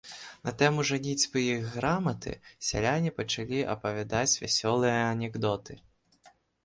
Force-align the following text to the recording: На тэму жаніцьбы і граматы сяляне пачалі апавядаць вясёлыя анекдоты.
На 0.47 0.51
тэму 0.61 0.85
жаніцьбы 0.89 1.43
і 1.55 1.57
граматы 1.73 2.33
сяляне 2.69 3.13
пачалі 3.21 3.59
апавядаць 3.75 4.35
вясёлыя 4.45 4.97
анекдоты. 5.15 5.77